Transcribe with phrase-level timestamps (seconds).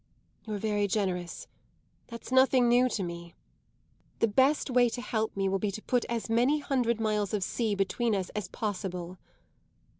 [0.45, 1.45] "You're very generous;
[2.07, 3.35] that's nothing new to me.
[4.17, 7.43] The best way to help me will be to put as many hundred miles of
[7.43, 9.19] sea between us as possible."